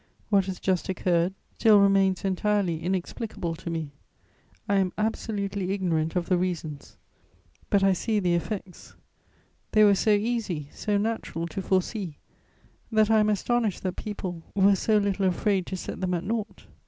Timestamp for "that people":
13.83-14.41